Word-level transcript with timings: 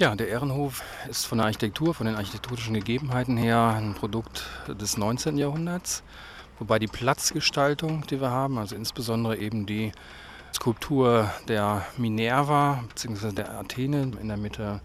Ja, 0.00 0.16
der 0.16 0.28
Ehrenhof 0.28 0.82
ist 1.10 1.26
von 1.26 1.36
der 1.36 1.44
Architektur, 1.44 1.92
von 1.92 2.06
den 2.06 2.16
architektonischen 2.16 2.72
Gegebenheiten 2.72 3.36
her 3.36 3.74
ein 3.76 3.92
Produkt 3.92 4.46
des 4.66 4.96
19. 4.96 5.36
Jahrhunderts. 5.36 6.02
Wobei 6.58 6.78
die 6.78 6.86
Platzgestaltung, 6.86 8.06
die 8.06 8.18
wir 8.18 8.30
haben, 8.30 8.56
also 8.56 8.74
insbesondere 8.76 9.36
eben 9.36 9.66
die 9.66 9.92
Skulptur 10.54 11.30
der 11.48 11.84
Minerva 11.98 12.82
bzw. 12.88 13.32
der 13.32 13.50
Athene 13.58 14.10
in 14.18 14.28
der 14.28 14.38
Mitte, 14.38 14.80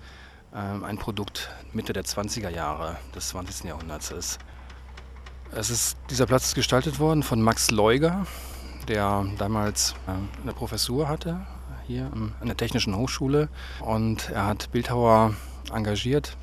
äh, 0.51 0.57
ein 0.57 0.97
Produkt 0.97 1.49
Mitte 1.71 1.93
der 1.93 2.03
20er 2.03 2.49
Jahre 2.49 2.97
des 3.15 3.29
20. 3.29 3.69
Jahrhunderts 3.69 4.11
ist. 4.11 4.39
Es 5.51 5.69
ist 5.69 5.97
dieser 6.09 6.25
Platz 6.25 6.47
ist 6.47 6.55
gestaltet 6.55 6.99
worden 6.99 7.23
von 7.23 7.41
Max 7.41 7.71
Leuger, 7.71 8.27
der 8.89 9.25
damals 9.37 9.95
äh, 10.07 10.41
eine 10.41 10.51
Professur 10.51 11.07
hatte 11.07 11.39
hier 11.87 12.11
an 12.13 12.47
der 12.47 12.57
Technischen 12.57 12.95
Hochschule. 12.95 13.49
Und 13.79 14.29
er 14.29 14.45
hat 14.47 14.71
Bildhauer 14.71 15.35
engagiert, 15.73 16.37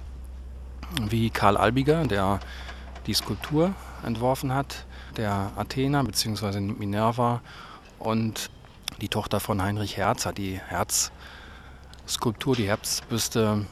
wie 1.09 1.31
Karl 1.31 1.57
Albiger, 1.57 2.07
der 2.07 2.41
die 3.07 3.15
Skulptur 3.15 3.75
entworfen 4.05 4.55
hat, 4.55 4.87
der 5.17 5.53
Athena 5.57 6.03
bzw. 6.03 6.61
Minerva. 6.61 7.41
Und 7.99 8.51
die 9.01 9.09
Tochter 9.09 9.41
von 9.41 9.63
Heinrich 9.63 9.97
Herz 9.97 10.27
hat 10.27 10.39
die 10.39 10.59
Herzskulptur, 10.59 12.57
die 12.57 12.69
Herzbüste 12.69 13.67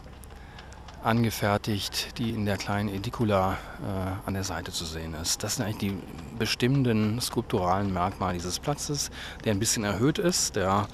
angefertigt, 1.02 2.18
die 2.18 2.30
in 2.30 2.44
der 2.44 2.56
kleinen 2.56 2.88
Edicula 2.88 3.52
äh, 3.52 4.26
an 4.26 4.34
der 4.34 4.44
Seite 4.44 4.70
zu 4.70 4.84
sehen 4.84 5.14
ist. 5.14 5.42
Das 5.42 5.56
sind 5.56 5.64
eigentlich 5.64 5.78
die 5.78 5.98
bestimmenden 6.38 7.20
skulpturalen 7.20 7.92
Merkmale 7.92 8.34
dieses 8.34 8.58
Platzes, 8.58 9.10
der 9.44 9.52
ein 9.52 9.58
bisschen 9.58 9.84
erhöht 9.84 10.18
ist, 10.18 10.56
der 10.56 10.88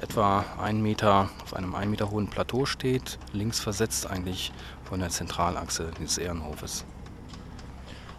etwa 0.00 0.44
einen 0.60 0.82
Meter 0.82 1.28
auf 1.42 1.54
einem 1.54 1.74
einen 1.74 1.90
Meter 1.90 2.10
hohen 2.10 2.28
Plateau 2.28 2.66
steht, 2.66 3.18
links 3.32 3.60
versetzt 3.60 4.08
eigentlich 4.08 4.52
von 4.84 5.00
der 5.00 5.10
Zentralachse 5.10 5.90
dieses 5.98 6.18
Ehrenhofes. 6.18 6.84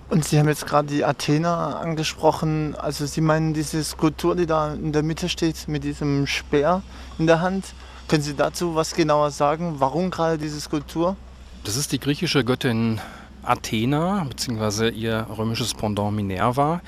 Und 0.10 0.26
Sie 0.26 0.40
haben 0.40 0.48
jetzt 0.48 0.66
gerade 0.66 0.88
die 0.88 1.06
Athena 1.06 1.80
angesprochen. 1.80 2.76
Also 2.76 3.06
Sie 3.06 3.22
meinen 3.22 3.54
diese 3.54 3.84
Skulptur, 3.84 4.36
die 4.36 4.48
da 4.48 4.74
in 4.74 4.92
der 4.92 5.04
Mitte 5.04 5.30
steht, 5.30 5.68
mit 5.68 5.84
diesem 5.84 6.26
Speer 6.26 6.82
in 7.20 7.28
der 7.28 7.42
Hand. 7.42 7.74
Können 8.08 8.24
Sie 8.24 8.34
dazu 8.34 8.74
was 8.74 8.96
genauer 8.96 9.30
sagen? 9.30 9.76
Warum 9.78 10.10
gerade 10.10 10.40
diese 10.40 10.60
Skulptur? 10.60 11.16
Das 11.64 11.76
ist 11.76 11.92
die 11.92 12.00
griechische 12.00 12.44
Göttin 12.44 13.00
Athena, 13.44 14.26
beziehungsweise 14.28 14.90
ihr 14.90 15.28
römisches 15.38 15.76
Pendant 15.76 16.16
Minerva, 16.16 16.82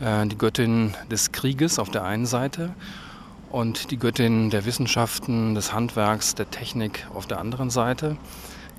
äh, 0.00 0.26
die 0.26 0.36
Göttin 0.36 0.94
des 1.10 1.32
Krieges 1.32 1.78
auf 1.78 1.90
der 1.90 2.04
einen 2.04 2.26
Seite 2.26 2.74
und 3.50 3.90
die 3.90 3.98
Göttin 3.98 4.50
der 4.50 4.64
Wissenschaften, 4.64 5.54
des 5.54 5.72
Handwerks, 5.72 6.34
der 6.34 6.50
Technik 6.50 7.06
auf 7.14 7.26
der 7.26 7.38
anderen 7.38 7.70
Seite. 7.70 8.16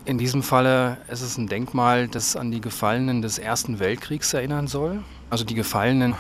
In 0.06 0.18
diesem 0.18 0.44
Falle 0.44 0.98
ist 1.12 1.22
es 1.22 1.38
ein 1.38 1.48
Denkmal, 1.48 2.08
das 2.08 2.36
an 2.36 2.52
die 2.52 2.62
Gefallenen 2.62 3.22
des 3.22 3.38
Ersten 3.38 3.80
Weltkriegs 3.80 4.34
erinnern 4.34 4.68
soll. 4.68 5.04
Also 5.30 5.44
die 5.44 5.56
gefallenen 5.56 6.16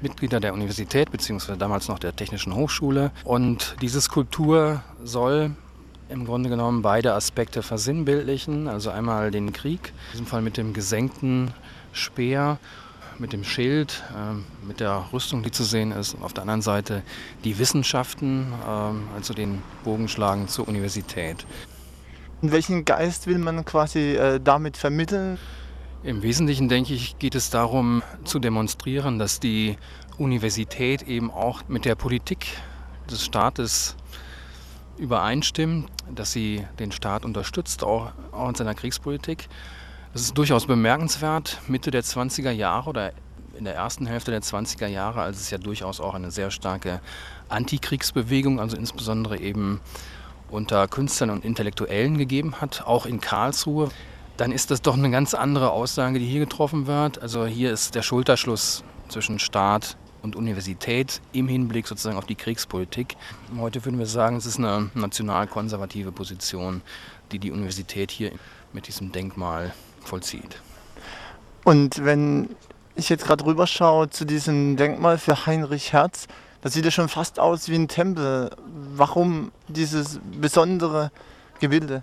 Mitglieder 0.00 0.40
der 0.40 0.52
Universität 0.52 1.10
beziehungsweise 1.10 1.58
damals 1.58 1.88
noch 1.88 1.98
der 1.98 2.14
Technischen 2.14 2.54
Hochschule. 2.54 3.10
Und 3.24 3.76
diese 3.80 4.00
Skulptur 4.00 4.82
soll 5.02 5.52
im 6.08 6.26
Grunde 6.26 6.50
genommen 6.50 6.82
beide 6.82 7.14
Aspekte 7.14 7.62
versinnbildlichen. 7.62 8.68
Also 8.68 8.90
einmal 8.90 9.30
den 9.30 9.52
Krieg, 9.52 9.92
in 10.08 10.12
diesem 10.12 10.26
Fall 10.26 10.42
mit 10.42 10.56
dem 10.56 10.72
gesenkten 10.72 11.52
Speer 11.92 12.58
mit 13.18 13.32
dem 13.32 13.44
Schild, 13.44 14.02
äh, 14.10 14.66
mit 14.66 14.80
der 14.80 15.06
Rüstung, 15.12 15.42
die 15.42 15.50
zu 15.50 15.64
sehen 15.64 15.92
ist. 15.92 16.14
Und 16.14 16.22
auf 16.22 16.32
der 16.32 16.42
anderen 16.42 16.62
Seite 16.62 17.02
die 17.44 17.58
Wissenschaften, 17.58 18.52
äh, 18.52 19.14
also 19.14 19.34
den 19.34 19.62
Bogenschlagen 19.84 20.48
zur 20.48 20.68
Universität. 20.68 21.46
Und 22.40 22.52
welchen 22.52 22.84
Geist 22.84 23.26
will 23.26 23.38
man 23.38 23.64
quasi 23.64 24.16
äh, 24.16 24.40
damit 24.42 24.76
vermitteln? 24.76 25.38
Im 26.02 26.22
Wesentlichen, 26.22 26.68
denke 26.68 26.94
ich, 26.94 27.18
geht 27.18 27.36
es 27.36 27.50
darum 27.50 28.02
zu 28.24 28.40
demonstrieren, 28.40 29.20
dass 29.20 29.38
die 29.38 29.76
Universität 30.18 31.02
eben 31.02 31.30
auch 31.30 31.62
mit 31.68 31.84
der 31.84 31.94
Politik 31.94 32.46
des 33.08 33.24
Staates 33.24 33.96
übereinstimmt, 34.98 35.88
dass 36.12 36.32
sie 36.32 36.64
den 36.78 36.92
Staat 36.92 37.24
unterstützt, 37.24 37.84
auch, 37.84 38.12
auch 38.32 38.48
in 38.48 38.54
seiner 38.54 38.74
Kriegspolitik 38.74 39.48
das 40.12 40.22
ist 40.22 40.36
durchaus 40.36 40.66
bemerkenswert. 40.66 41.60
Mitte 41.68 41.90
der 41.90 42.02
20er 42.02 42.50
Jahre 42.50 42.90
oder 42.90 43.12
in 43.56 43.64
der 43.64 43.74
ersten 43.74 44.06
Hälfte 44.06 44.30
der 44.30 44.42
20er 44.42 44.86
Jahre, 44.86 45.22
als 45.22 45.40
es 45.40 45.50
ja 45.50 45.58
durchaus 45.58 46.00
auch 46.00 46.14
eine 46.14 46.30
sehr 46.30 46.50
starke 46.50 47.00
Antikriegsbewegung, 47.48 48.60
also 48.60 48.76
insbesondere 48.76 49.38
eben 49.38 49.80
unter 50.50 50.86
Künstlern 50.88 51.30
und 51.30 51.44
Intellektuellen 51.44 52.18
gegeben 52.18 52.60
hat, 52.60 52.82
auch 52.86 53.06
in 53.06 53.20
Karlsruhe, 53.20 53.90
dann 54.36 54.52
ist 54.52 54.70
das 54.70 54.82
doch 54.82 54.96
eine 54.96 55.10
ganz 55.10 55.34
andere 55.34 55.70
Aussage, 55.70 56.18
die 56.18 56.26
hier 56.26 56.40
getroffen 56.40 56.86
wird. 56.86 57.20
Also 57.22 57.46
hier 57.46 57.72
ist 57.72 57.94
der 57.94 58.02
Schulterschluss 58.02 58.84
zwischen 59.08 59.38
Staat 59.38 59.96
und 60.22 60.36
Universität 60.36 61.20
im 61.32 61.48
Hinblick 61.48 61.86
sozusagen 61.86 62.16
auf 62.16 62.26
die 62.26 62.34
Kriegspolitik. 62.34 63.16
Heute 63.58 63.84
würden 63.84 63.98
wir 63.98 64.06
sagen, 64.06 64.36
es 64.36 64.46
ist 64.46 64.58
eine 64.58 64.90
nationalkonservative 64.94 66.12
Position, 66.12 66.82
die 67.32 67.38
die 67.38 67.50
Universität 67.50 68.10
hier 68.10 68.32
mit 68.72 68.88
diesem 68.88 69.12
Denkmal 69.12 69.72
vollzieht. 70.04 70.60
Und 71.64 72.04
wenn 72.04 72.50
ich 72.94 73.08
jetzt 73.08 73.24
gerade 73.24 73.44
rüberschaue 73.44 74.10
zu 74.10 74.24
diesem 74.24 74.76
Denkmal 74.76 75.18
für 75.18 75.46
Heinrich 75.46 75.92
Herz, 75.92 76.26
das 76.60 76.74
sieht 76.74 76.84
ja 76.84 76.90
schon 76.90 77.08
fast 77.08 77.40
aus 77.40 77.68
wie 77.68 77.74
ein 77.74 77.88
Tempel. 77.88 78.50
Warum 78.94 79.50
dieses 79.68 80.20
besondere 80.40 81.10
Gebilde? 81.60 82.02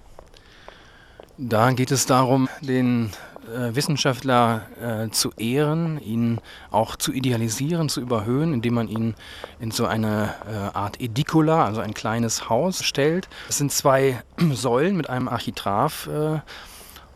Da 1.37 1.71
geht 1.71 1.91
es 1.91 2.05
darum, 2.05 2.49
den 2.61 3.11
äh, 3.47 3.73
Wissenschaftler 3.73 4.63
äh, 4.81 5.09
zu 5.09 5.31
ehren, 5.37 5.99
ihn 6.01 6.39
auch 6.71 6.97
zu 6.97 7.13
idealisieren, 7.13 7.87
zu 7.87 8.01
überhöhen, 8.01 8.53
indem 8.53 8.73
man 8.73 8.89
ihn 8.89 9.15
in 9.59 9.71
so 9.71 9.85
eine 9.85 10.35
äh, 10.45 10.77
Art 10.77 10.99
Edicula, 10.99 11.65
also 11.65 11.79
ein 11.79 11.93
kleines 11.93 12.49
Haus, 12.49 12.83
stellt. 12.83 13.29
Es 13.47 13.57
sind 13.57 13.71
zwei 13.71 14.21
Säulen 14.51 14.97
mit 14.97 15.09
einem 15.09 15.29
Architrav 15.29 16.07
äh, 16.07 16.39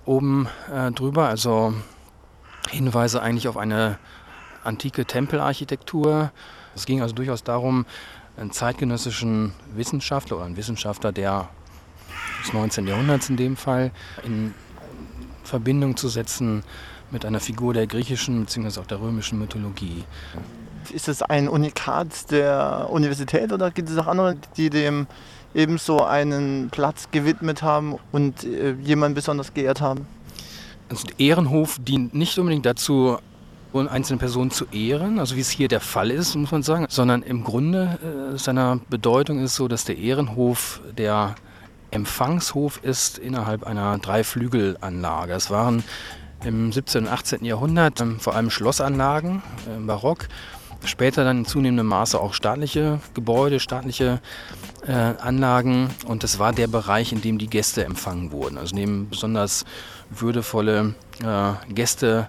oben 0.06 0.47
äh, 0.72 0.91
drüber, 0.91 1.28
also 1.28 1.74
Hinweise 2.69 3.22
eigentlich 3.22 3.47
auf 3.47 3.58
eine 3.58 3.97
antike 4.64 5.06
Tempelarchitektur. 5.06 6.31
Es 6.75 6.86
ging 6.86 7.02
also 7.02 7.14
durchaus 7.14 7.44
darum, 7.44 7.86
einen 8.38 8.52
zeitgenössischen 8.52 9.53
Wissenschaftler 9.75 10.38
oder 10.38 10.46
einen 10.46 10.58
Wissenschaftler 10.58 11.12
der 11.12 11.50
des 12.44 12.53
19. 12.53 12.88
Jahrhunderts 12.88 13.30
in 13.30 13.38
dem 13.38 13.56
Fall 13.56 13.91
in 14.24 14.53
Verbindung 15.44 15.96
zu 15.97 16.09
setzen 16.09 16.64
mit 17.12 17.25
einer 17.25 17.40
Figur 17.40 17.74
der 17.74 17.88
griechischen 17.88 18.46
bzw. 18.46 18.80
auch 18.80 18.88
der 18.88 19.00
römischen 19.00 19.40
Mythologie. 19.40 20.03
Ist 20.91 21.08
es 21.08 21.22
ein 21.22 21.47
Unikat 21.47 22.31
der 22.31 22.88
Universität 22.90 23.52
oder 23.53 23.72
gibt 23.72 23.90
es 23.90 23.97
auch 23.97 24.08
andere, 24.08 24.35
die 24.58 24.70
dem 24.70 25.08
ebenso 25.53 26.03
einen 26.03 26.69
Platz 26.69 27.09
gewidmet 27.12 27.62
haben 27.62 27.96
und 28.12 28.44
äh, 28.44 28.75
jemanden 28.81 29.16
besonders 29.16 29.53
geehrt 29.53 29.81
haben? 29.81 30.08
Also 30.90 31.08
der 31.08 31.19
Ehrenhof 31.19 31.78
dient 31.80 32.14
nicht 32.14 32.38
unbedingt 32.38 32.66
dazu, 32.66 33.18
einzelne 33.74 34.19
Personen 34.19 34.52
zu 34.52 34.66
ehren, 34.72 35.18
also 35.18 35.36
wie 35.36 35.40
es 35.40 35.50
hier 35.50 35.68
der 35.68 35.80
Fall 35.80 36.12
ist, 36.12 36.36
muss 36.36 36.52
man 36.52 36.62
sagen, 36.62 36.86
sondern 36.90 37.24
im 37.24 37.44
Grunde 37.44 37.97
äh, 38.34 38.38
seiner 38.38 38.80
Bedeutung 38.90 39.40
ist 39.40 39.56
so, 39.56 39.68
dass 39.68 39.84
der 39.84 39.97
Ehrenhof 39.97 40.81
der 40.96 41.36
Empfangshof 41.90 42.80
ist 42.84 43.18
innerhalb 43.18 43.64
einer 43.64 43.97
Dreiflügelanlage. 43.97 45.34
Es 45.34 45.50
waren 45.50 45.84
im 46.44 46.72
17. 46.72 47.03
und 47.03 47.12
18. 47.12 47.46
Jahrhundert 47.46 48.02
ähm, 48.02 48.20
vor 48.20 48.35
allem 48.35 48.50
Schlossanlagen 48.50 49.41
äh, 49.68 49.78
im 49.78 49.88
Barock 49.88 50.28
Später 50.86 51.24
dann 51.24 51.40
in 51.40 51.46
zunehmendem 51.46 51.88
Maße 51.88 52.20
auch 52.20 52.34
staatliche 52.34 53.00
Gebäude, 53.14 53.60
staatliche 53.60 54.20
äh, 54.86 54.92
Anlagen. 54.92 55.90
Und 56.06 56.24
das 56.24 56.40
war 56.40 56.52
der 56.52 56.68
Bereich, 56.68 57.14
in 57.14 57.22
dem 57.22 57.38
die 57.38 57.48
Gäste 57.48 57.86
empfangen 57.86 58.32
wurden. 58.32 58.58
Also 58.58 58.76
neben 58.76 59.09
besonders 59.09 59.66
würdevolle 60.09 60.94
äh, 61.24 61.74
Gäste 61.74 62.28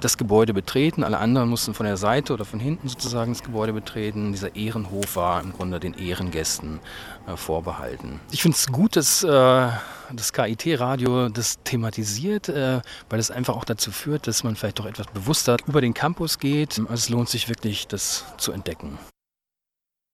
das 0.00 0.18
Gebäude 0.18 0.54
betreten. 0.54 1.04
Alle 1.04 1.18
anderen 1.18 1.48
mussten 1.48 1.74
von 1.74 1.86
der 1.86 1.96
Seite 1.96 2.32
oder 2.32 2.44
von 2.44 2.60
hinten 2.60 2.88
sozusagen 2.88 3.32
das 3.32 3.42
Gebäude 3.42 3.72
betreten. 3.72 4.32
Dieser 4.32 4.56
Ehrenhof 4.56 5.16
war 5.16 5.42
im 5.42 5.52
Grunde 5.52 5.80
den 5.80 5.94
Ehrengästen 5.94 6.80
äh, 7.26 7.36
vorbehalten. 7.36 8.20
Ich 8.30 8.42
finde 8.42 8.56
es 8.56 8.66
gut, 8.66 8.96
dass 8.96 9.22
äh, 9.22 9.28
das 9.28 10.32
KIT-Radio 10.32 11.28
das 11.28 11.58
thematisiert, 11.62 12.48
äh, 12.48 12.80
weil 13.08 13.20
es 13.20 13.30
einfach 13.30 13.56
auch 13.56 13.64
dazu 13.64 13.90
führt, 13.90 14.26
dass 14.26 14.44
man 14.44 14.56
vielleicht 14.56 14.78
doch 14.78 14.86
etwas 14.86 15.06
bewusster 15.08 15.56
über 15.66 15.80
den 15.80 15.94
Campus 15.94 16.38
geht. 16.38 16.78
Also 16.78 16.94
es 16.94 17.08
lohnt 17.08 17.28
sich 17.28 17.48
wirklich, 17.48 17.86
das 17.86 18.24
zu 18.38 18.52
entdecken. 18.52 18.98